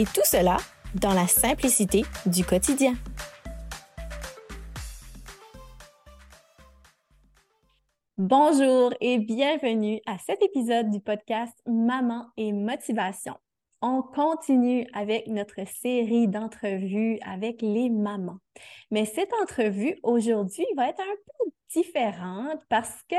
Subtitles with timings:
[0.00, 0.56] Et tout cela
[0.94, 2.94] dans la simplicité du quotidien.
[8.16, 13.34] Bonjour et bienvenue à cet épisode du podcast Maman et Motivation.
[13.82, 18.38] On continue avec notre série d'entrevues avec les mamans.
[18.90, 23.16] Mais cette entrevue aujourd'hui va être un peu différente parce que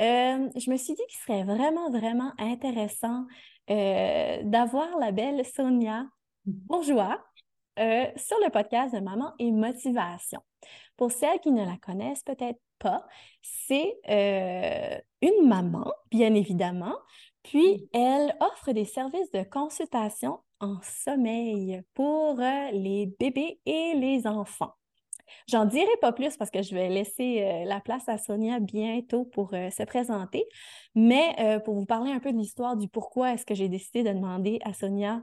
[0.00, 3.24] euh, je me suis dit qu'il serait vraiment, vraiment intéressant
[3.70, 6.06] euh, d'avoir la belle Sonia
[6.44, 7.24] Bourgeois
[7.78, 10.40] euh, sur le podcast de Maman et Motivation.
[10.96, 13.06] Pour celles qui ne la connaissent peut-être pas,
[13.42, 16.96] c'est euh, une maman, bien évidemment,
[17.42, 22.36] puis elle offre des services de consultation en sommeil pour
[22.72, 24.74] les bébés et les enfants.
[25.48, 29.24] J'en dirai pas plus parce que je vais laisser euh, la place à Sonia bientôt
[29.24, 30.44] pour euh, se présenter,
[30.94, 34.02] mais euh, pour vous parler un peu de l'histoire du pourquoi est-ce que j'ai décidé
[34.02, 35.22] de demander à Sonia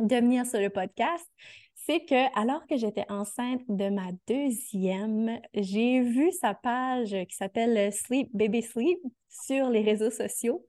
[0.00, 1.24] de venir sur le podcast,
[1.74, 7.92] c'est que alors que j'étais enceinte de ma deuxième, j'ai vu sa page qui s'appelle
[7.92, 10.64] Sleep Baby Sleep sur les réseaux sociaux.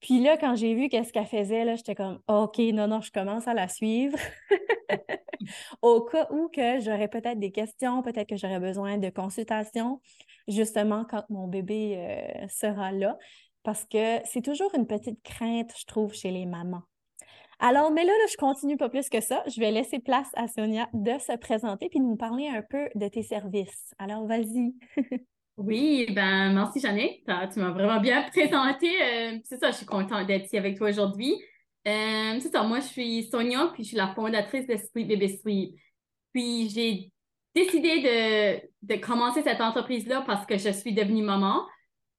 [0.00, 3.10] Puis là, quand j'ai vu qu'est-ce qu'elle faisait, là, j'étais comme OK, non, non, je
[3.10, 4.18] commence à la suivre.
[5.82, 10.00] Au cas où que j'aurais peut-être des questions, peut-être que j'aurais besoin de consultation,
[10.48, 13.18] justement quand mon bébé euh, sera là.
[13.62, 16.82] Parce que c'est toujours une petite crainte, je trouve, chez les mamans.
[17.58, 19.42] Alors, mais là, là, je continue pas plus que ça.
[19.46, 22.88] Je vais laisser place à Sonia de se présenter puis de nous parler un peu
[22.94, 23.94] de tes services.
[23.98, 24.74] Alors, vas-y.
[25.56, 26.98] Oui, ben merci Jeanne.
[27.52, 28.88] Tu m'as vraiment bien présenté.
[29.02, 31.34] Euh, c'est ça, je suis contente d'être ici avec toi aujourd'hui.
[31.86, 35.38] Euh, c'est ça, moi je suis Sonia, puis je suis la fondatrice de Sweet Baby
[35.38, 35.74] Sweet.
[36.32, 37.12] Puis j'ai
[37.54, 41.66] décidé de, commencer cette entreprise-là parce que je suis devenue maman.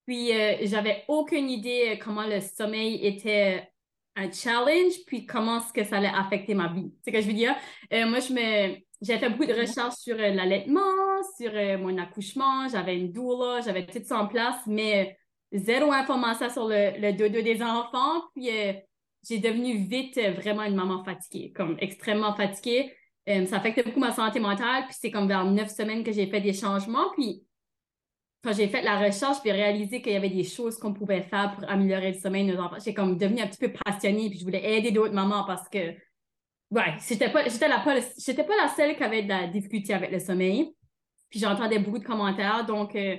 [0.05, 3.67] Puis euh, j'avais aucune idée comment le sommeil était
[4.15, 6.93] un challenge, puis comment est-ce que ça allait affecter ma vie.
[7.01, 7.55] C'est ce que je veux dire?
[7.91, 12.67] moi, je me j'ai fait beaucoup de recherches sur euh, l'allaitement, sur euh, mon accouchement,
[12.69, 15.17] j'avais une doula, j'avais tout ça en place, mais
[15.53, 18.21] euh, zéro information sur le, le dodo des enfants.
[18.35, 18.49] Puis
[19.27, 22.93] j'ai devenu vite vraiment une maman fatiguée, comme extrêmement fatiguée.
[23.27, 26.41] ça affectait beaucoup ma santé mentale, puis c'est comme vers neuf semaines que j'ai fait
[26.41, 27.11] des changements.
[27.15, 27.43] Puis
[28.43, 31.55] quand j'ai fait la recherche, j'ai réalisé qu'il y avait des choses qu'on pouvait faire
[31.55, 32.77] pour améliorer le sommeil de nos enfants.
[32.83, 35.95] J'ai comme devenu un petit peu passionnée, puis je voulais aider d'autres mamans parce que
[36.71, 40.19] ouais, j'étais pas, j'étais la, pas, la seule qui avait de la difficulté avec le
[40.19, 40.73] sommeil.
[41.29, 42.65] Puis j'entendais beaucoup de commentaires.
[42.65, 43.15] Donc, euh,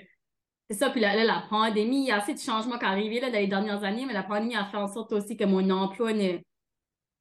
[0.68, 0.90] c'est ça.
[0.90, 3.38] Puis là, la pandémie, il y a assez de changements qui sont arrivés là, dans
[3.38, 6.12] les dernières années, mais la pandémie a fait en sorte aussi que mon emploi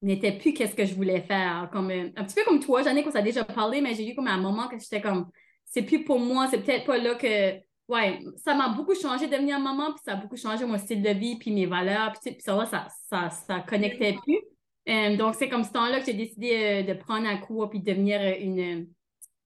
[0.02, 1.68] n'était plus qu'est-ce que je voulais faire.
[1.72, 4.14] Comme, euh, un petit peu comme toi, Jannick, on s'est déjà parlé, mais j'ai eu
[4.14, 5.30] comme un moment que j'étais comme,
[5.64, 7.58] c'est plus pour moi, c'est peut-être pas là que.
[7.88, 11.02] Ouais, ça m'a beaucoup changé de devenir maman, puis ça a beaucoup changé mon style
[11.02, 14.38] de vie, puis mes valeurs, puis, puis ça, ça, ça, ça connectait plus.
[14.88, 17.80] Euh, donc, c'est comme ce temps-là que j'ai décidé euh, de prendre un cours puis
[17.80, 18.88] de devenir euh, une,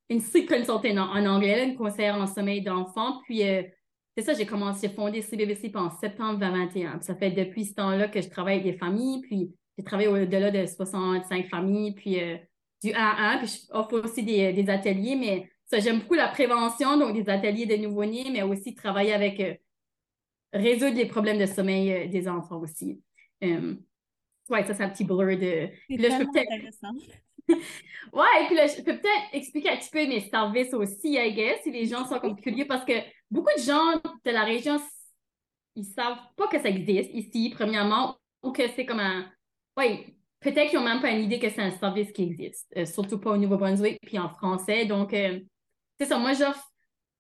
[0.09, 3.21] une sleep consultant en, anglais, une conseillère en sommeil d'enfant.
[3.25, 3.43] Puis,
[4.17, 7.01] c'est ça, j'ai commencé, à fonder CBBC en septembre 2021.
[7.03, 9.21] ça fait depuis ce temps-là que je travaille avec des familles.
[9.23, 12.19] Puis, j'ai travaillé au-delà de 65 familles, puis
[12.83, 13.39] du 1 à 1.
[13.39, 17.29] Puis, je offre aussi des, des ateliers, mais ça, j'aime beaucoup la prévention, donc des
[17.29, 19.61] ateliers de nouveau-nés, mais aussi travailler avec
[20.55, 23.03] résoudre les problèmes de sommeil des enfants aussi.
[24.49, 25.69] Ouais, ça, c'est un petit blur de.
[25.91, 26.51] Là, je peux peut-être.
[27.49, 31.33] ouais, et puis là, je peux peut-être expliquer un petit peu mes services aussi, I
[31.33, 32.95] guess, si les gens sont comme curieux, parce que
[33.31, 34.81] beaucoup de gens de la région,
[35.75, 39.31] ils savent pas que ça existe ici, premièrement, ou que c'est comme un.
[39.77, 42.87] Ouais, peut-être qu'ils n'ont même pas une idée que c'est un service qui existe, euh,
[42.87, 44.87] surtout pas au Nouveau-Brunswick, puis en français.
[44.87, 45.41] Donc, euh,
[46.01, 46.71] c'est ça, moi, j'offre.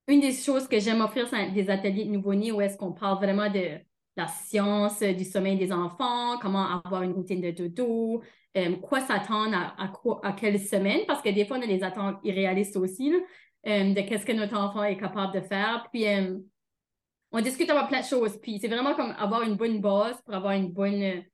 [0.08, 3.16] Une des choses que j'aime offrir, c'est des ateliers de nouveau-nés où est-ce qu'on parle
[3.16, 3.80] vraiment de
[4.16, 8.22] la science du sommeil des enfants, comment avoir une routine de dodo,
[8.56, 11.82] euh, quoi s'attendre à, quoi, à quelle semaine, parce que des fois, on a des
[11.82, 13.12] attentes irréalistes aussi
[13.66, 15.86] euh, de qu'est-ce que notre enfant est capable de faire.
[15.92, 16.38] Puis, euh,
[17.32, 18.38] on discute about plein de choses.
[18.40, 21.24] Puis, c'est vraiment comme avoir une bonne base pour avoir une bonne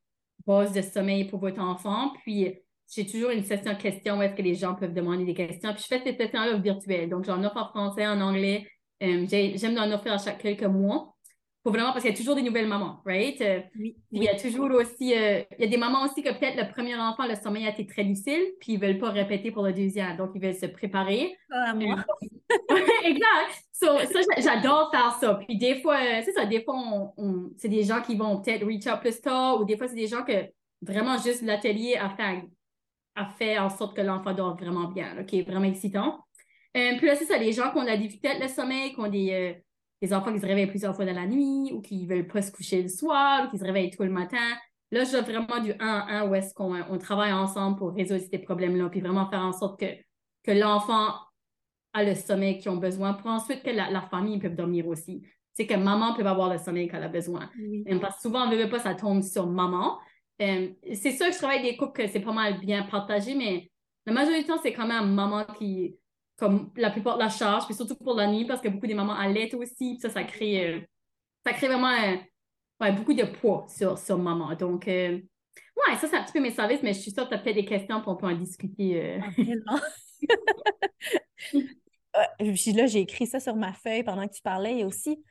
[0.45, 2.13] base de sommeil pour votre enfant.
[2.25, 2.53] Puis,
[2.93, 5.73] j'ai toujours une session de questions où est-ce que les gens peuvent demander des questions.
[5.73, 7.09] Puis, je fais ces sessions-là virtuelles.
[7.09, 8.67] Donc, j'en offre en français, en anglais.
[9.01, 11.15] J'aime en offrir à chaque quelques mois.
[11.63, 13.41] Pour vraiment, parce qu'il y a toujours des nouvelles mamans, right?
[13.41, 13.97] Euh, oui.
[14.11, 16.69] Il y a toujours aussi, euh, il y a des mamans aussi que peut-être le
[16.73, 19.73] premier enfant, le sommeil a été très difficile, puis ils veulent pas répéter pour le
[19.73, 21.37] deuxième, donc ils veulent se préparer.
[21.77, 22.05] moi.
[23.05, 23.63] exact.
[23.73, 25.35] So, ça, j'adore faire ça.
[25.47, 26.75] Puis des fois, c'est ça, des fois,
[27.17, 29.95] on, c'est des gens qui vont peut-être reach out plus tard, ou des fois, c'est
[29.95, 30.47] des gens que
[30.81, 32.43] vraiment juste l'atelier a fait,
[33.15, 36.25] a fait en sorte que l'enfant dort vraiment bien, là, qui est vraiment excitant.
[36.77, 39.09] Euh, puis là, c'est ça, les gens qui ont la difficulté le sommeil, qui ont
[39.09, 39.63] des
[40.03, 42.51] les enfants qui se réveillent plusieurs fois dans la nuit ou qui veulent pas se
[42.51, 44.37] coucher le soir ou qui se réveillent tout le matin.
[44.91, 48.21] Là, je vraiment du 1 à 1 où est-ce qu'on on travaille ensemble pour résoudre
[48.31, 49.87] ces problèmes-là, puis vraiment faire en sorte que,
[50.43, 51.15] que l'enfant
[51.95, 55.23] a le sommeil qu'ils ont besoin pour ensuite que la, famille peut dormir aussi.
[55.55, 57.49] C'est que maman peut avoir le sommeil qu'elle a besoin.
[57.89, 59.99] Euh, parce que souvent, on ne veut pas, ça tombe sur maman.
[60.41, 63.71] Euh, c'est sûr que je travaille des couples que c'est pas mal bien partagé, mais
[64.07, 65.97] la majorité du temps, c'est quand même maman qui,
[66.43, 68.95] comme la plupart de la charge, puis surtout pour la nuit, parce que beaucoup des
[68.95, 70.81] mamans allaitent aussi, ça, ça crée, euh,
[71.47, 74.53] ça crée vraiment euh, beaucoup de poids sur, sur maman.
[74.57, 77.29] Donc, euh, ouais, ça, c'est un petit peu mes services, mais je suis sûre que
[77.29, 79.21] tu as peut-être des questions, pour on peut en discuter.
[82.41, 84.83] puis là, j'ai écrit ça sur ma feuille pendant que tu parlais.
[84.83, 85.23] A aussi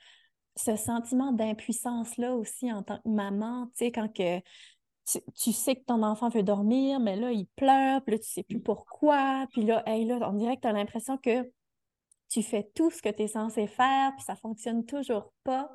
[0.55, 4.39] ce sentiment d'impuissance-là aussi en tant que maman, tu sais, quand que
[5.35, 8.43] tu, sais que ton enfant veut dormir, mais là, il pleure, puis là, tu sais
[8.43, 9.47] plus pourquoi.
[9.51, 11.51] Puis là, là on dirait que tu as l'impression que
[12.29, 15.69] tu fais tout ce que tu es censé faire, puis ça fonctionne toujours pas.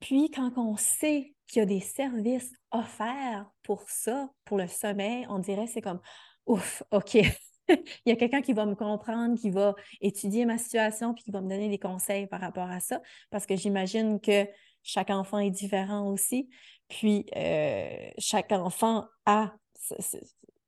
[0.00, 5.26] Puis quand on sait qu'il y a des services offerts pour ça, pour le sommeil,
[5.28, 6.00] on dirait c'est comme
[6.46, 7.14] ouf, OK.
[7.68, 11.30] il y a quelqu'un qui va me comprendre, qui va étudier ma situation, puis qui
[11.30, 13.00] va me donner des conseils par rapport à ça,
[13.30, 14.46] parce que j'imagine que
[14.82, 16.48] chaque enfant est différent aussi.
[16.88, 19.52] Puis, euh, chaque enfant a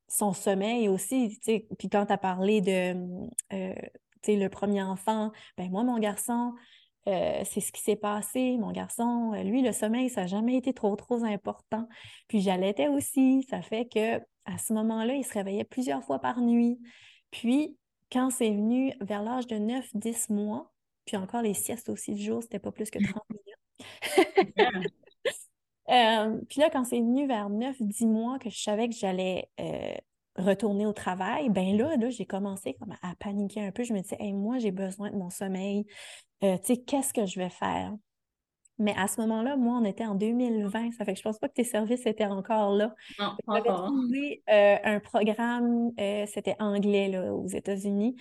[0.09, 1.39] son sommeil aussi.
[1.79, 2.95] Puis, quand tu as parlé de
[3.53, 3.75] euh,
[4.27, 6.55] le premier enfant, ben moi, mon garçon,
[7.09, 8.57] euh, c'est ce qui s'est passé.
[8.59, 11.89] Mon garçon, lui, le sommeil, ça n'a jamais été trop, trop important.
[12.29, 13.47] Puis j'allaitais aussi.
[13.49, 16.79] Ça fait que à ce moment-là, il se réveillait plusieurs fois par nuit.
[17.31, 17.77] Puis,
[18.11, 20.73] quand c'est venu vers l'âge de 9-10 mois,
[21.05, 24.93] puis encore les siestes aussi du jour, c'était pas plus que 30 minutes.
[25.91, 29.95] Euh, puis là, quand c'est venu vers 9-10 mois que je savais que j'allais euh,
[30.37, 33.83] retourner au travail, ben là, là j'ai commencé comme à, paniquer un peu.
[33.83, 35.87] Je me disais, hey, moi, j'ai besoin de mon sommeil.
[36.45, 37.93] Euh, tu sais, qu'est-ce que je vais faire?
[38.79, 40.93] Mais à ce moment-là, moi, on était en 2020.
[40.93, 42.95] Ça fait que je pense pas que tes services étaient encore là.
[43.47, 43.87] Encore.
[43.87, 45.91] trouvé un programme,
[46.27, 48.17] c'était anglais là, aux États-Unis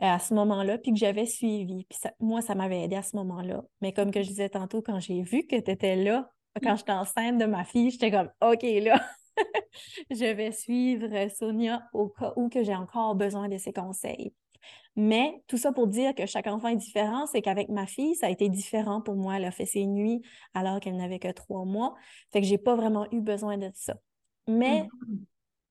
[0.00, 1.84] à ce moment-là, puis que j'avais suivi.
[1.84, 3.62] Puis moi, ça m'avait aidé à ce moment-là.
[3.82, 6.30] Mais comme que je disais tantôt, quand j'ai vu que tu étais là,
[6.62, 9.00] quand j'étais enceinte de ma fille, j'étais comme OK, là,
[10.10, 14.32] je vais suivre Sonia au cas où que j'ai encore besoin de ses conseils.
[14.96, 18.26] Mais tout ça pour dire que chaque enfant est différent, c'est qu'avec ma fille, ça
[18.26, 19.36] a été différent pour moi.
[19.36, 20.20] Elle a fait ses nuits
[20.52, 21.94] alors qu'elle n'avait que trois mois.
[22.32, 23.94] Fait que j'ai pas vraiment eu besoin de ça.
[24.48, 25.18] Mais mm-hmm.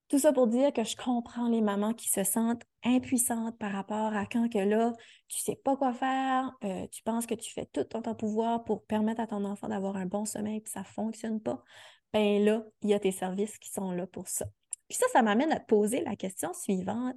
[0.10, 4.16] Tout ça pour dire que je comprends les mamans qui se sentent impuissantes par rapport
[4.16, 4.92] à quand que là,
[5.28, 8.84] tu sais pas quoi faire, euh, tu penses que tu fais tout ton pouvoir pour
[8.86, 11.64] permettre à ton enfant d'avoir un bon sommeil, puis ça fonctionne pas.
[12.12, 14.48] Ben là, il y a tes services qui sont là pour ça.
[14.88, 17.16] Puis ça, ça m'amène à te poser la question suivante.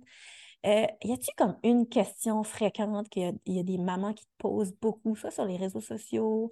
[0.67, 4.75] Euh, y a-t-il comme une question fréquente qu'il y, a des mamans qui te posent
[4.83, 6.51] beaucoup, soit sur les réseaux sociaux,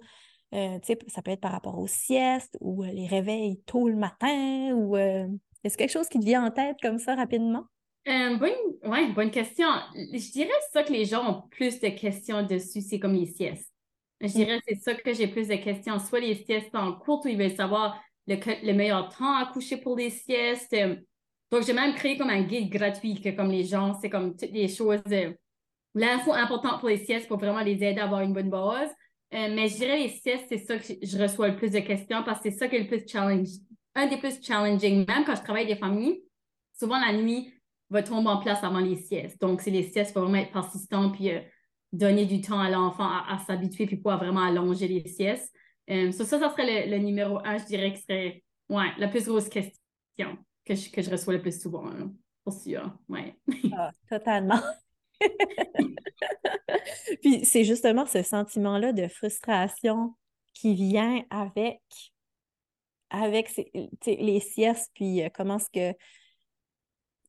[0.55, 4.97] euh, ça peut être par rapport aux siestes ou les réveils tôt le matin ou
[5.63, 7.65] est-ce quelque chose qui te vient en tête comme ça rapidement?
[8.07, 9.67] Euh, bonne, bonne question.
[9.95, 13.71] Je dirais ça que les gens ont plus de questions dessus, c'est comme les siestes.
[14.19, 14.31] Je mm.
[14.31, 17.37] dirais c'est ça que j'ai plus de questions, soit les siestes en cours où ils
[17.37, 20.75] veulent savoir le, meilleur temps à coucher pour les siestes.
[21.51, 24.51] Donc, j'ai même créé comme un guide gratuit que comme les gens, c'est comme toutes
[24.51, 25.33] les choses, euh,
[25.93, 28.89] l'info importante pour les siestes pour vraiment les aider à avoir une bonne base.
[29.33, 32.23] Euh, mais je dirais les siestes, c'est ça que je reçois le plus de questions
[32.23, 33.47] parce que c'est ça qui est le plus challenge,
[33.95, 35.05] un des plus challenging.
[35.07, 36.23] Même quand je travaille avec des familles,
[36.77, 37.53] souvent la nuit
[37.89, 39.39] va tomber en place avant les siestes.
[39.41, 41.41] Donc, c'est les siestes, il faut vraiment être persistant puis euh,
[41.91, 45.53] donner du temps à l'enfant à, s'habituer puis pouvoir vraiment allonger les siestes.
[45.89, 49.49] Euh, ça, ça serait le, numéro un, je dirais que serait ouais, la plus grosse
[49.49, 51.85] question que je, que je reçois le plus souvent,
[52.43, 52.97] pour sûr.
[53.09, 53.35] Ouais.
[53.75, 54.59] Ah, totalement.
[57.21, 60.15] puis c'est justement ce sentiment-là de frustration
[60.53, 61.81] qui vient avec
[63.11, 63.53] avec
[64.05, 65.97] les siestes, puis euh, comment est-ce que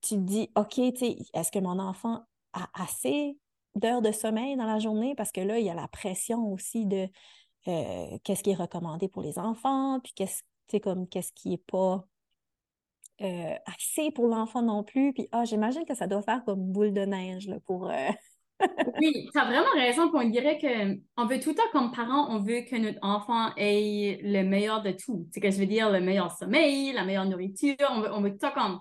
[0.01, 3.37] tu te dis, OK, est-ce que mon enfant a assez
[3.75, 5.15] d'heures de sommeil dans la journée?
[5.15, 7.09] Parce que là, il y a la pression aussi de
[7.69, 10.43] euh, qu'est-ce qui est recommandé pour les enfants, puis qu'est-ce
[10.79, 12.03] comme qu'est-ce qui n'est pas
[13.21, 15.13] euh, assez pour l'enfant non plus.
[15.13, 17.91] Puis ah, j'imagine que ça doit faire comme boule de neige là, pour,
[19.01, 20.11] oui, tu as vraiment raison.
[20.13, 24.21] on dirait qu'on veut tout le temps, comme parents, on veut que notre enfant ait
[24.23, 25.27] le meilleur de tout.
[25.33, 27.77] C'est que je veux dire, le meilleur sommeil, la meilleure nourriture.
[27.91, 28.81] On veut, on veut tout le temps comme.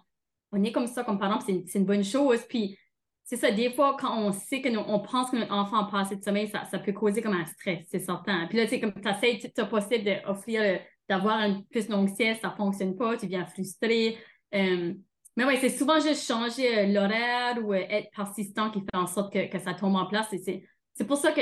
[0.54, 2.42] On est comme ça comme parents, c'est une bonne chose.
[2.50, 2.78] Puis
[3.24, 6.02] c'est ça, des fois, quand on sait que on pense que notre enfant a pas
[6.02, 8.46] assez de sommeil, ça, ça peut causer comme un stress, c'est certain.
[8.48, 12.50] Puis là, tu sais, comme tu essaies, tu possible d'offrir, d'avoir une plus longue ça
[12.50, 14.18] ne fonctionne pas, tu viens frustré.
[14.54, 14.94] Euh,
[15.38, 19.08] mais oui, c'est souvent juste changer euh, l'horaire ou euh, être persistant qui fait en
[19.08, 20.34] sorte que, que ça tombe en place.
[20.94, 21.42] C'est pour ça que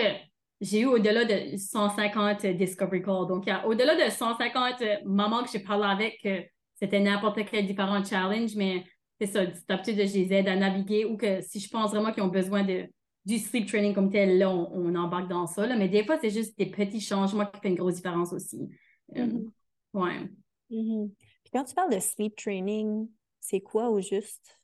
[0.62, 3.28] j'ai eu au-delà de 150 Discovery Calls.
[3.28, 7.66] Donc, il y a au-delà de 150 mamans que j'ai parlé avec, c'était n'importe quel
[7.66, 8.84] différent challenge, mais
[9.20, 9.46] c'est ça,
[9.78, 12.28] petit de je les aide à naviguer ou que si je pense vraiment qu'ils ont
[12.28, 12.88] besoin de,
[13.26, 15.68] du sleep training comme tel, là, on, embarque dans ça.
[15.68, 15.76] Là.
[15.76, 18.70] Mais des fois, c'est juste des petits changements qui font une grosse différence aussi.
[19.18, 19.50] Euh, mm-hmm.
[19.94, 20.30] ouais.
[20.72, 21.10] Mm-hmm.
[21.44, 23.08] Puis quand tu parles de sleep training,
[23.40, 24.60] c'est quoi au juste?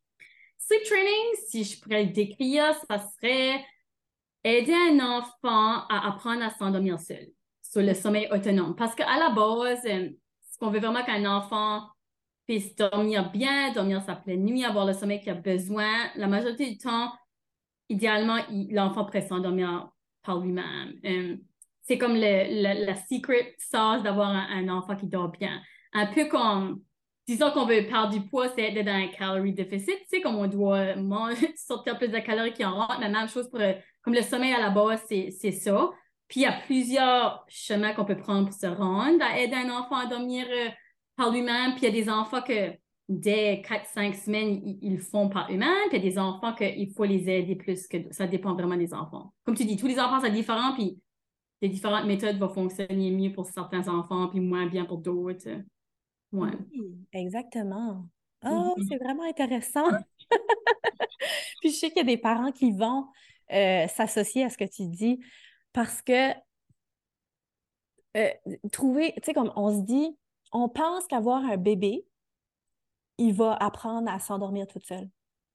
[0.57, 3.63] Sleep training, si je pourrais le décrire, ça serait
[4.43, 7.27] aider un enfant à apprendre à s'endormir seul,
[7.61, 8.75] sur le sommeil autonome.
[8.75, 10.09] Parce qu'à la base, euh,
[10.51, 11.87] ce qu'on veut vraiment qu'un enfant
[12.45, 16.09] puisse dormir bien, dormir sa pleine nuit, avoir le sommeil qu'il a besoin.
[16.15, 17.11] La majorité du temps,
[17.89, 18.37] idéalement,
[18.69, 19.89] l'enfant pourrait s'endormir
[20.23, 20.93] par lui-même.
[21.05, 21.37] Euh,
[21.81, 25.61] c'est comme le, la secret sauce d'avoir un, enfant qui dort bien.
[25.93, 26.81] Un peu comme,
[27.27, 30.35] disons qu'on veut perdre du poids, c'est être dans un calorie déficit, tu sais, comme
[30.35, 32.99] on doit manger, sortir plus de calories qui en rentrent.
[32.99, 33.59] La même chose pour,
[34.01, 35.89] comme le sommeil à la base, c'est ça.
[36.27, 39.69] Puis il y a plusieurs chemins qu'on peut prendre pour se rendre à aider un
[39.69, 40.69] enfant à dormir euh,
[41.15, 42.71] par lui-même, puis il y a des enfants que
[43.07, 47.03] dès 4-5 semaines, ils, font par eux-mêmes, puis il y a des enfants qu'il faut
[47.03, 49.33] les aider plus, que ça dépend vraiment des enfants.
[49.45, 50.99] Comme tu dis, tous les enfants sont différents, puis
[51.61, 55.47] les différentes méthodes vont fonctionner mieux pour certains enfants, puis moins bien pour d'autres.
[56.35, 56.51] Ouais.
[57.13, 58.05] exactement.
[58.45, 59.87] Oh, c'est vraiment intéressant.
[61.61, 63.07] puis je sais qu'il y a des parents qui vont
[63.51, 65.19] euh, s'associer à ce que tu dis
[65.73, 66.31] parce que
[68.17, 68.29] euh,
[68.71, 70.15] trouver, tu sais, comme on se dit,
[70.51, 72.05] on pense qu'avoir un bébé,
[73.17, 75.09] il va apprendre à s'endormir toute seule.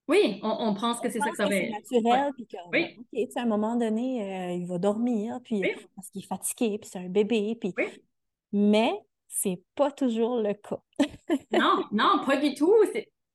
[0.08, 1.72] Oui, on, pense que c'est ça que ça va être.
[1.84, 5.62] C'est naturel, puis que, à un moment donné, euh, il va dormir, puis
[5.94, 7.72] parce qu'il est fatigué, puis c'est un bébé, puis...
[8.52, 8.92] Mais
[9.30, 10.82] c'est pas toujours le cas.
[11.52, 12.75] non, non, pas du tout.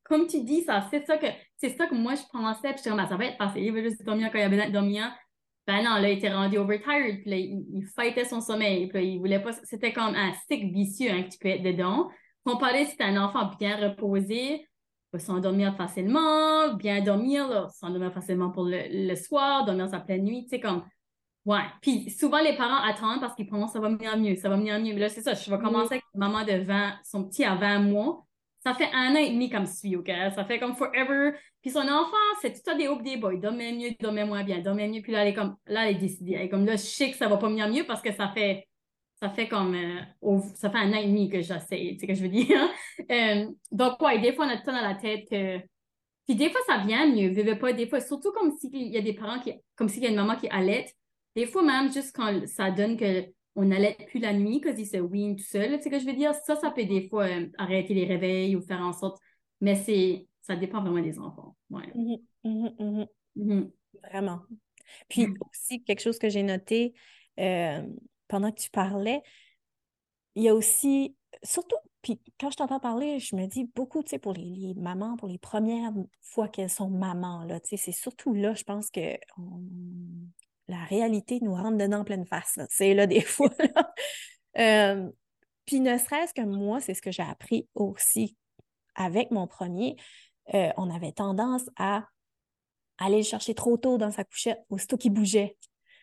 [0.03, 1.25] Comme tu dis, ça, c'est ça que
[1.57, 3.81] c'est ça que moi je pensais, puis je disais, ça va être facile, il va
[3.81, 5.11] juste dormir quand il a besoin de dormir.
[5.65, 9.03] Ben non, là, il était rendu overtired, puis là, il, il son sommeil, puis là,
[9.03, 9.53] il voulait pas.
[9.63, 12.09] C'était comme un stick vicieux hein, que tu peux être dedans.
[12.43, 14.67] Comparé si t'es un enfant bien reposé,
[15.11, 20.49] va s'endormir facilement, bien dormir, s'endormir facilement pour le, soir, dormir sa pleine nuit, tu
[20.49, 20.83] sais, comme.
[21.45, 21.61] Ouais.
[21.81, 24.79] Puis souvent, les parents attendent parce qu'ils pensent ça va venir mieux, ça va venir
[24.79, 24.93] mieux.
[24.93, 27.79] Mais là, c'est ça, je vais commencer avec maman de 20, son petit à 20
[27.79, 28.25] mois.
[28.63, 30.11] Ça fait un an et demi comme suit, OK?
[30.33, 31.33] Ça fait comme forever.
[31.61, 33.19] Puis son enfant, c'est tout ça des hauts des.
[33.33, 35.01] Il dormait mieux, dormait moins bien, dormait mieux.
[35.03, 36.33] Puis là, elle est comme, là, elle est décidée.
[36.33, 38.29] Elle est comme, là, je sais que ça va pas venir mieux parce que ça
[38.29, 38.67] fait,
[39.19, 42.15] ça fait comme, euh, ça fait un an et demi que j'essaie, tu sais que
[42.15, 42.57] je veux dire.
[43.11, 45.59] Euh, donc, ouais, des fois, on a tout dans la tête que,
[46.25, 49.01] puis des fois, ça vient mieux, vivez pas, des fois, surtout comme s'il y a
[49.01, 50.87] des parents qui, comme s'il y a une maman qui allait.
[51.35, 53.25] Des fois, même, juste quand ça donne que
[53.55, 55.77] on n'allait plus la nuit quand il se wean tout seul.
[55.77, 56.33] Tu sais que je veux dire?
[56.33, 59.17] Ça, ça peut des fois euh, arrêter les réveils ou faire en sorte.
[59.61, 61.55] Mais c'est ça dépend vraiment des enfants.
[61.69, 61.87] Ouais.
[61.95, 63.71] Mm-hmm, mm-hmm, mm-hmm.
[64.11, 64.41] Vraiment.
[65.09, 66.93] Puis aussi, quelque chose que j'ai noté
[67.39, 67.81] euh,
[68.27, 69.21] pendant que tu parlais,
[70.35, 74.09] il y a aussi, surtout, puis quand je t'entends parler, je me dis beaucoup, tu
[74.09, 77.91] sais, pour les, mamans, pour les premières fois qu'elles sont mamans, là, tu sais, c'est
[77.91, 79.17] surtout là, je pense que
[80.67, 82.59] la réalité nous rentre dedans en pleine face.
[82.69, 83.49] C'est là des fois.
[84.57, 85.09] Euh,
[85.65, 88.37] puis ne serait-ce que moi, c'est ce que j'ai appris aussi
[88.95, 89.95] avec mon premier.
[90.53, 92.05] Euh, on avait tendance à
[92.97, 95.57] aller le chercher trop tôt dans sa couchette, aussitôt qu'il bougeait.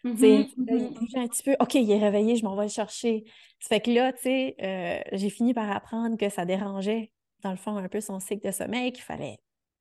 [0.05, 0.99] Mm-hmm, il mm-hmm.
[0.99, 1.57] bougeait un petit peu.
[1.61, 3.25] OK, il est réveillé, je m'en vais le chercher.
[3.61, 7.53] Ça fait que là, tu sais, euh, j'ai fini par apprendre que ça dérangeait, dans
[7.53, 9.39] le fond, un peu son cycle de sommeil, qu'il fallait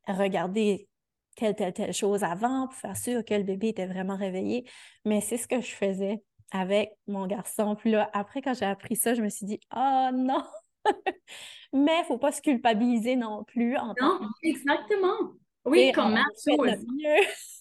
[0.08, 0.88] regarder
[1.36, 4.66] telle, telle, telle chose avant pour faire sûr que le bébé était vraiment réveillé.
[5.06, 6.22] Mais c'est ce que je faisais
[6.52, 7.76] avec mon garçon.
[7.76, 10.44] Puis là, après, quand j'ai appris ça, je me suis dit, oh non!
[11.74, 13.78] Mais il ne faut pas se culpabiliser non plus.
[13.78, 15.34] En non, exactement.
[15.64, 16.86] Oui, comme même chose.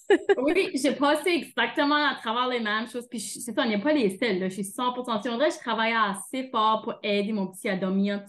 [0.38, 3.06] oui, j'ai passé exactement à travers les mêmes choses.
[3.08, 4.42] Puis c'est ça, on n'est pas les seuls.
[4.42, 5.38] Je suis 100% sûre.
[5.38, 8.24] je travaillais assez fort pour aider mon petit à dormir.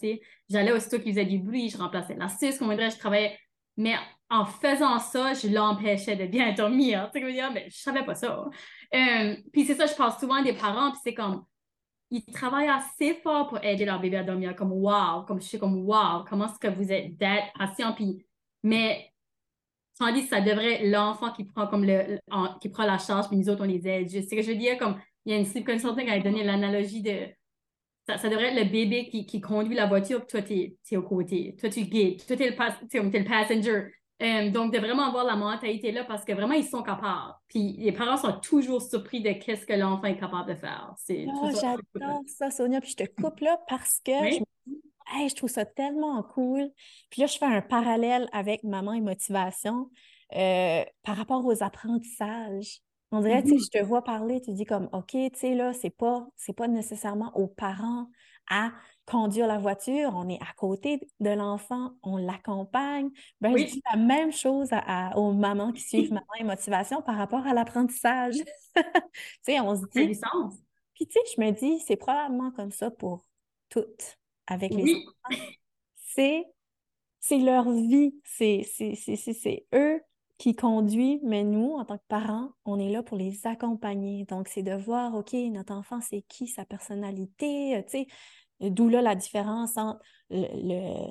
[0.49, 2.57] J'allais aussitôt qu'il faisait du bruit, je remplaçais la suce.
[2.57, 3.37] Comme je travaillais.
[3.77, 3.95] Mais
[4.31, 7.11] en faisant ça, je l'empêchais de bien dormir.
[7.13, 8.45] Tu sais, je dire, mais je savais pas ça.
[8.95, 11.45] Euh, puis c'est ça, je pense souvent des parents, puis c'est comme,
[12.09, 15.59] ils travaillent assez fort pour aider leur bébé à dormir, comme wow, comme je suis
[15.59, 18.25] comme wow, comment est-ce que vous êtes d'être patient, puis,
[18.63, 19.11] mais
[19.99, 22.19] Tandis que ça devrait être l'enfant qui prend comme le,
[22.59, 24.09] qui prend la charge, puis nous autres, on les aide.
[24.09, 26.19] C'est ce que je veux dire, comme il y a une sleep consultant qui a
[26.19, 27.27] donné l'analogie de
[28.07, 31.03] ça, devrait être le bébé qui, qui conduit la voiture, puis toi, tu es, au
[31.03, 31.55] côté.
[31.59, 32.25] Toi, tu guides.
[32.25, 33.91] Toi, tu es, le passenger.
[34.21, 37.33] Euh, donc, de vraiment avoir la mentalité là parce que vraiment, ils sont capables.
[37.47, 40.93] Puis les parents sont toujours surpris de qu'est-ce que l'enfant est capable de faire.
[40.97, 42.81] C'est oh, j'adore ça, Sonia.
[42.81, 44.39] Puis je te coupe là parce que je
[45.27, 46.69] je trouve ça tellement cool.
[47.09, 49.89] Puis là, je fais un parallèle avec maman et motivation
[50.35, 52.79] euh, par rapport aux apprentissages.
[53.11, 53.73] On dirait, tu sais, mm-hmm.
[53.73, 56.69] je te vois parler, tu dis comme, OK, tu sais, là, c'est pas, c'est pas
[56.69, 58.07] nécessairement aux parents
[58.49, 58.71] à
[59.11, 63.09] conduire la voiture, on est à côté de l'enfant, on l'accompagne.
[63.41, 64.69] Ben, je dis la même chose
[65.15, 68.35] aux mamans qui suivent Maman et Motivation par rapport à l'apprentissage.
[68.75, 68.83] tu
[69.41, 70.17] sais, on se dit...
[70.93, 73.27] Puis, tu sais, je me dis, c'est probablement comme ça pour
[73.69, 75.43] toutes avec les enfants.
[75.95, 76.45] C'est,
[77.19, 80.01] c'est leur vie, c'est, c'est eux
[80.37, 84.25] qui conduisent, mais nous, en tant que parents, on est là pour les accompagner.
[84.25, 88.07] Donc, c'est de voir, OK, notre enfant, c'est qui, sa personnalité, tu sais,
[88.61, 89.99] d'où là la différence entre
[90.29, 91.07] le,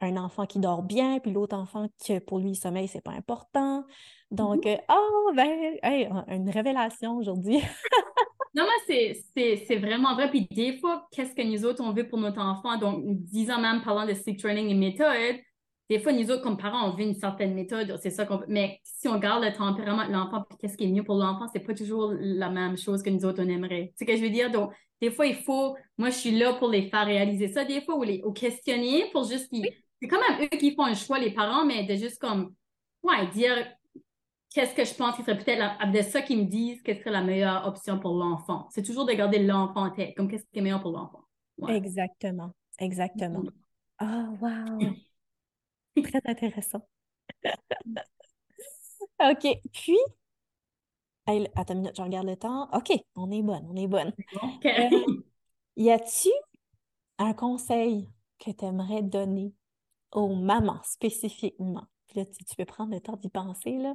[0.00, 3.12] un enfant qui dort bien, puis l'autre enfant qui, pour lui, le sommeil, c'est pas
[3.12, 3.84] important.
[4.30, 4.80] Donc, mm-hmm.
[4.90, 7.60] oh, ben, une révélation aujourd'hui.
[8.56, 10.30] Non, mais c'est vraiment vrai.
[10.30, 12.78] Puis des fois, qu'est-ce que nous autres, on veut pour notre enfant?
[12.78, 15.36] Donc, disons même, parlant de sleep training et méthode,
[15.88, 18.80] des fois, nous autres, comme parents, on veut une certaine méthode, c'est ça qu'on Mais
[18.82, 21.60] si on garde le tempérament de l'enfant, puis qu'est-ce qui est mieux pour l'enfant, c'est
[21.60, 23.92] pas toujours la même chose que nous autres, on aimerait.
[23.94, 24.50] C'est ce que je veux dire?
[24.50, 27.82] Donc, des fois, il faut, moi, je suis là pour les faire réaliser ça, des
[27.82, 29.68] fois, ou les ou questionner pour juste qu'ils.
[30.00, 32.54] C'est quand même eux qui font un choix, les parents, mais de juste comme,
[33.02, 33.66] ouais, dire
[34.52, 37.22] qu'est-ce que je pense qui serait peut-être de ça qu'ils me disent quelle serait la
[37.22, 38.68] meilleure option pour l'enfant.
[38.70, 41.20] C'est toujours de garder l'enfant en tête, comme qu'est-ce qui est meilleur pour l'enfant.
[41.68, 43.44] Exactement, exactement.
[44.00, 44.96] Oh, wow!
[46.02, 46.86] Très intéressant.
[49.20, 49.98] OK, puis,
[51.26, 52.68] attends une minute, je regarde le temps.
[52.72, 54.12] OK, on est bonne, on est bonne.
[54.42, 54.66] OK.
[54.66, 55.22] Euh,
[55.76, 56.30] y a-tu
[57.18, 59.54] un conseil que tu aimerais donner
[60.12, 61.84] aux mamans spécifiquement?
[62.08, 63.94] Puis là, tu, tu peux prendre le temps d'y penser, là.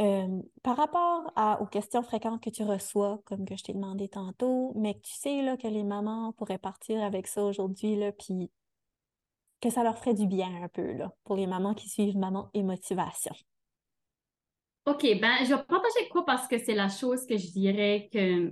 [0.00, 4.72] Euh, par rapport aux questions fréquentes que tu reçois, comme que je t'ai demandé tantôt,
[4.74, 8.50] mais que tu sais là, que les mamans pourraient partir avec ça aujourd'hui, puis
[9.64, 12.50] que ça leur ferait du bien un peu là, pour les mamans qui suivent Maman
[12.52, 13.34] et Motivation.
[14.86, 18.50] OK, ben je vais partager quoi parce que c'est la chose que je dirais que,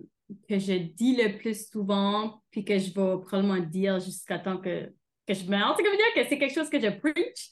[0.48, 4.90] que je dis le plus souvent, puis que je vais probablement dire jusqu'à temps que,
[5.26, 5.74] que je meure.
[5.76, 7.50] C'est comme dire que c'est quelque chose que je preach.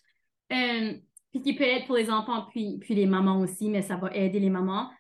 [0.53, 0.95] Euh,
[1.31, 4.13] puis qui peut être pour les enfants, puis, puis les mamans aussi, mais ça va
[4.17, 4.91] aider les mamans.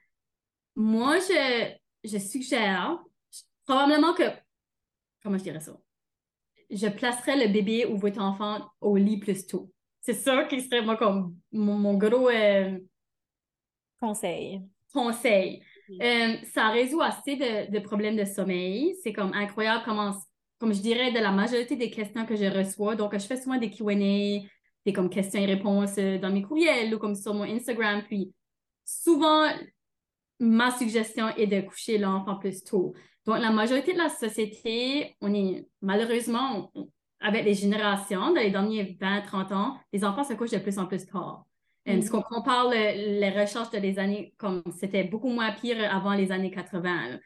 [0.76, 1.72] Moi, je,
[2.04, 3.02] je suggère,
[3.66, 4.22] probablement que,
[5.22, 5.76] comment je dirais ça?
[6.70, 9.72] Je placerais le bébé ou votre enfant au lit plus tôt.
[10.00, 12.78] C'est ça qui serait moi comme mon, gros euh,
[14.00, 14.62] conseil.
[14.92, 15.62] Conseil.
[16.00, 18.96] Euh, ça résout assez de, de, problèmes de sommeil.
[19.02, 20.14] C'est comme incroyable comment,
[20.58, 22.96] comme je dirais, de la majorité des questions que je reçois.
[22.96, 24.46] Donc, je fais souvent des Q&A,
[24.86, 28.02] des comme questions et réponses euh, dans mes courriels ou comme sur mon Instagram.
[28.06, 28.32] Puis
[28.84, 29.48] souvent,
[30.38, 32.94] ma suggestion est de coucher l'enfant plus tôt.
[33.30, 36.72] Donc, la majorité de la société, on est malheureusement,
[37.20, 40.86] avec les générations, dans les derniers 20-30 ans, les enfants se couchent de plus en
[40.86, 41.44] plus tard.
[41.88, 42.02] Euh, mm.
[42.02, 46.32] Ce qu'on compare les recherches de les années, comme c'était beaucoup moins pire avant les
[46.32, 47.12] années 80.
[47.12, 47.18] Euh,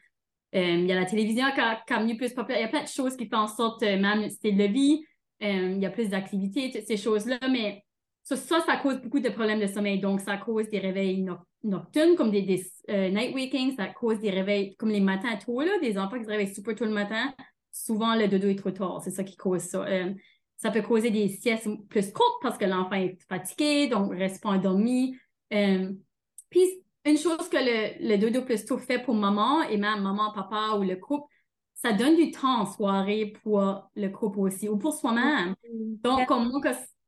[0.53, 2.59] il y a la télévision qui a, qui plus populaire.
[2.59, 5.03] Il y a plein de choses qui font en sorte, même le style de vie,
[5.41, 7.83] euh, il y a plus d'activités, ces choses-là, mais
[8.25, 9.99] ça, ça, cause beaucoup de problèmes de sommeil.
[9.99, 11.23] Donc, ça cause des réveils
[11.63, 15.61] nocturnes, comme des, des euh, night waking, ça cause des réveils comme les matins tôt,
[15.61, 17.33] là, des enfants qui se réveillent super tôt le matin.
[17.71, 19.01] Souvent, le dodo est trop tard.
[19.03, 19.85] C'est ça qui cause ça.
[19.85, 20.11] Euh,
[20.57, 24.41] ça peut causer des siestes plus courtes parce que l'enfant est fatigué, donc ne reste
[24.41, 25.15] pas endormi.
[25.49, 30.31] puis, une chose que le, le dodo plus tôt fait pour maman et même maman,
[30.33, 31.27] papa ou le couple,
[31.75, 33.61] ça donne du temps en soirée pour
[33.95, 35.53] le couple aussi, ou pour soi-même.
[35.63, 36.01] Mm-hmm.
[36.01, 36.61] Donc, comme moi,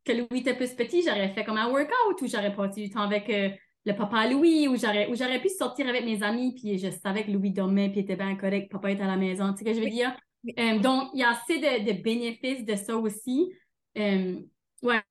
[0.08, 3.02] que, Louis était plus petit, j'aurais fait comme un workout, ou j'aurais passé du temps
[3.02, 3.50] avec euh,
[3.86, 7.24] le papa Louis, ou j'aurais, ou j'aurais pu sortir avec mes amis, puis je savais
[7.24, 9.70] que Louis dormait, puis était bien correct, papa était à la maison, tu sais ce
[9.70, 10.16] que je veux dire?
[10.58, 13.52] Euh, donc, il y a assez de, bénéfices de ça aussi.
[13.98, 14.40] Euh,
[14.84, 15.02] ouais,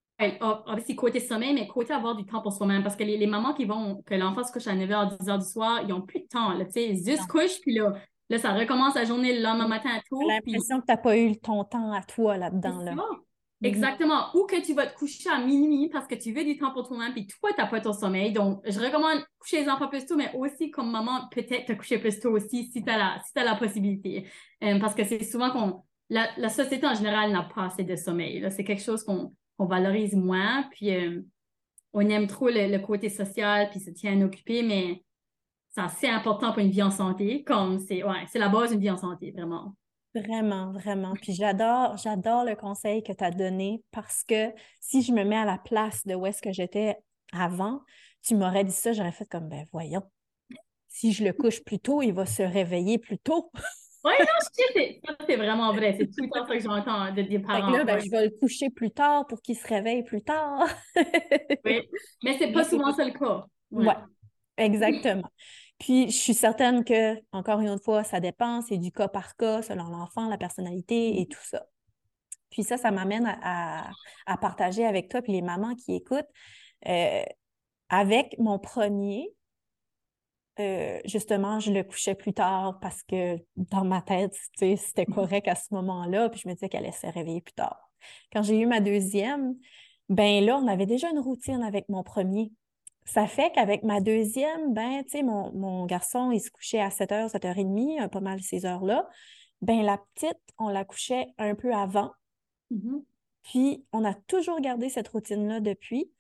[0.75, 2.83] aussi côté sommeil, mais côté avoir du temps pour soi-même.
[2.83, 5.81] Parce que les, mamans qui vont, que l'enfant se couche à 9h, 10h du soir,
[5.83, 6.57] ils n'ont plus de temps.
[6.59, 7.93] Tu sais, ils juste couchent, puis là,
[8.29, 10.21] Là, ça recommence la journée le lendemain matin à tout.
[10.21, 12.81] J'ai l'impression que tu n'as pas eu ton temps à toi là-dedans.
[12.81, 12.95] Là.
[13.61, 13.69] Mhm.
[13.69, 14.35] Exactement.
[14.35, 16.87] Ou que tu vas te coucher à minuit parce que tu veux du temps pour
[16.87, 18.33] toi-même, puis toi, tu n'as pas ton sommeil.
[18.33, 21.99] Donc, je recommande coucher les enfants plus tôt, mais aussi comme maman, peut-être te coucher
[21.99, 24.27] plus tôt aussi si tu as, la, si la possibilité.
[24.63, 25.83] Euh, parce que c'est souvent qu'on.
[26.09, 28.47] La, société en général n'a pas assez de sommeil.
[28.51, 30.65] C'est quelque chose qu'on valorise moins.
[30.71, 31.21] Puis, euh,
[31.93, 35.03] on aime trop le, côté social puis se tient occupé, mais
[35.71, 38.81] c'est assez important pour une vie en santé, comme c'est ouais, c'est la base d'une
[38.81, 39.75] vie en santé, vraiment.
[40.17, 41.13] Vraiment, vraiment.
[41.21, 44.51] Puis j'adore, j'adore le conseil que tu as donné parce que
[44.81, 46.97] si je me mets à la place de où est-ce que j'étais
[47.33, 47.83] avant,
[48.23, 50.03] tu m'aurais dit ça, j'aurais fait comme, ben voyons,
[50.89, 53.51] si je le couche plus tôt, il va se réveiller plus tôt.
[54.05, 55.95] oui, non, je sais, c'est vraiment vrai.
[55.99, 57.69] C'est tout le temps ça que j'entends de des parents.
[57.69, 60.67] Là, ben, je vais le coucher plus tard pour qu'il se réveille plus tard.
[60.97, 61.83] oui,
[62.23, 63.45] mais c'est pas souvent ça le cas.
[63.71, 63.97] Oui, ouais,
[64.57, 65.31] exactement.
[65.79, 69.37] Puis, je suis certaine que, encore une autre fois, ça dépend, c'est du cas par
[69.37, 71.67] cas, selon l'enfant, la personnalité et tout ça.
[72.51, 73.91] Puis ça, ça m'amène à,
[74.41, 76.29] partager avec toi, puis les mamans qui écoutent.
[76.89, 77.23] Euh,
[77.89, 79.29] avec mon premier,
[80.59, 85.15] euh, justement, je le couchais plus tard parce que dans ma tête, c'était mmh.
[85.15, 87.91] correct à ce moment-là, puis je me disais qu'elle allait se réveiller plus tard.
[88.33, 89.55] Quand j'ai eu ma deuxième,
[90.09, 92.53] ben là, on avait déjà une routine avec mon premier.
[93.07, 97.31] Ça fait qu'avec ma deuxième, ben, tu sais, mon, garçon, il se couchait à 7h,
[97.31, 99.09] 7h30, pas mal ces heures-là.
[99.63, 102.13] Ben, la petite, on la couchait un peu avant.
[102.71, 102.99] Mmh
[103.47, 106.11] puis, on a toujours gardé cette routine-là depuis.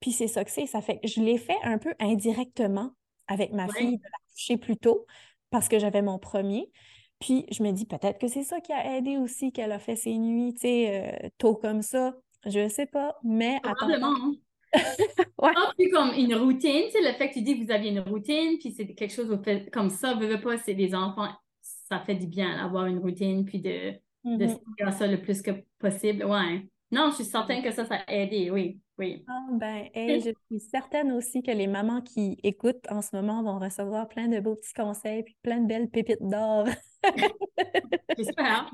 [0.00, 0.66] Puis, c'est ça que c'est.
[0.66, 2.90] Ça fait que je l'ai fait un peu indirectement
[3.28, 5.06] avec ma fille de la coucher plus tôt
[5.50, 6.72] parce que j'avais mon premier.
[7.20, 9.94] Puis, je me dis peut-être que c'est ça qui a aidé aussi qu'elle a fait
[9.94, 12.16] ses nuits, tu sais, euh, tôt comme ça.
[12.44, 13.60] Je sais pas, mais...
[13.62, 14.34] Probablement.
[15.38, 15.52] Ouais.
[15.76, 18.00] Puis comme une routine, tu sais, le fait que tu dis que vous aviez une
[18.00, 21.28] routine, puis c'est quelque chose fait, comme ça, veux, veux pas, c'est des enfants,
[21.60, 23.90] ça fait du bien d'avoir une routine, puis de,
[24.24, 24.92] de mm-hmm.
[24.92, 26.24] ça le plus que possible.
[26.24, 26.66] Ouais.
[26.90, 28.80] Non, je suis certaine que ça, ça a aidé, oui.
[28.96, 29.24] Oui.
[29.28, 33.58] Ah, ben, je suis certaine aussi que les mamans qui écoutent en ce moment vont
[33.58, 36.68] recevoir plein de beaux petits conseils puis plein de belles pépites d'or.
[38.16, 38.70] J'espère.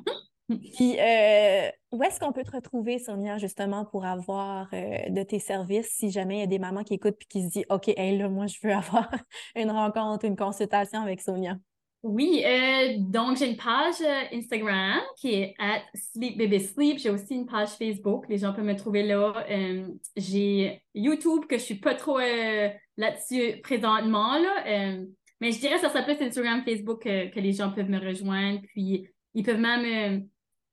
[0.76, 5.38] Puis, euh, où est-ce qu'on peut te retrouver, Sonia, justement, pour avoir euh, de tes
[5.38, 7.88] services si jamais il y a des mamans qui écoutent et qui se disent OK,
[7.88, 9.08] hey, là, moi, je veux avoir
[9.54, 11.56] une rencontre, une consultation avec Sonia?
[12.02, 14.00] Oui, euh, donc j'ai une page
[14.32, 16.98] Instagram qui est at Sleep.
[16.98, 18.24] J'ai aussi une page Facebook.
[18.28, 19.34] Les gens peuvent me trouver là.
[20.16, 22.18] j'ai YouTube que je suis pas trop
[22.96, 24.96] là-dessus présentement, là.
[25.42, 28.62] mais je dirais que ça plus Instagram, Facebook que, les gens peuvent me rejoindre.
[28.72, 30.26] Puis ils peuvent même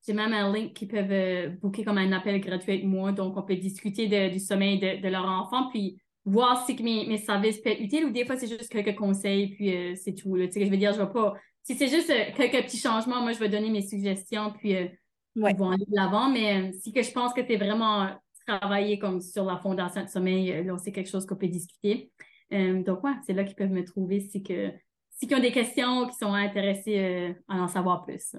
[0.08, 3.12] j'ai même un link qui peuvent euh, booker comme un appel gratuit avec moi.
[3.12, 7.60] Donc, on peut discuter du sommeil de, leur enfant, puis voir si mes, mes services
[7.60, 10.36] peuvent être utiles ou des fois, c'est juste quelques conseils, puis euh, c'est tout.
[10.36, 10.46] Là.
[10.54, 11.34] Je veux dire, je vais pas.
[11.64, 14.96] Si c'est juste euh, quelques petits changements, moi, je vais donner mes suggestions, puis ouais.
[15.36, 16.30] ils vont aller de l'avant.
[16.30, 18.10] Mais si que je pense que tu es vraiment
[18.48, 22.12] travaillé comme sur la fondation de sommeil, là, c'est quelque chose qu'on peut discuter.
[22.50, 24.72] donc, ouais, c'est là qu'ils peuvent me trouver si que
[25.10, 28.38] si ils ont des questions, qui sont intéressés à en savoir plus.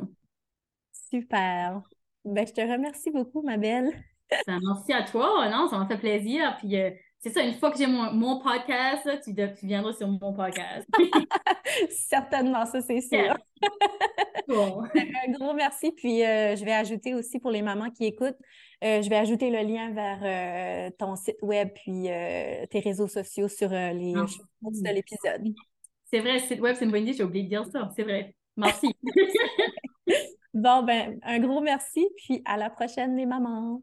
[1.10, 1.82] Super.
[2.24, 3.92] Ben, je te remercie beaucoup, ma belle.
[4.46, 5.48] Ben, merci à toi.
[5.48, 6.56] Non, ça m'a fait plaisir.
[6.58, 9.32] Puis euh, c'est ça, une fois que j'ai mon, podcast, tu,
[9.66, 10.86] viendras sur mon podcast.
[11.90, 13.34] Certainement, ça, c'est sûr.
[14.48, 14.82] bon.
[14.94, 15.92] Un gros merci.
[15.92, 18.38] Puis euh, je vais ajouter aussi pour les mamans qui écoutent,
[18.84, 22.08] euh, je vais ajouter le lien vers ton site web puis
[22.70, 24.26] tes réseaux sociaux sur les ah.
[24.26, 25.54] choses de l'épisode.
[26.10, 27.14] C'est vrai, site web, c'est une bonne idée.
[27.14, 27.90] J'ai oublié de dire ça.
[27.96, 28.34] C'est vrai.
[28.56, 28.94] Merci.
[30.54, 33.82] Bon, ben, un gros merci, puis à la prochaine, les mamans.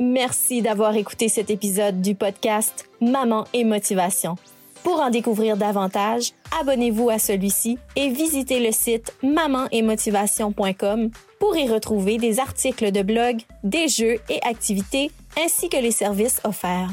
[0.00, 4.36] Merci d'avoir écouté cet épisode du podcast Maman et Motivation.
[4.84, 11.10] Pour en découvrir davantage, abonnez-vous à celui-ci et visitez le site mamanetmotivation.com
[11.40, 16.40] pour y retrouver des articles de blog, des jeux et activités, ainsi que les services
[16.44, 16.90] offerts.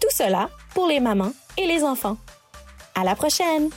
[0.00, 2.16] Tout cela pour les mamans et les enfants.
[2.94, 3.68] À la prochaine!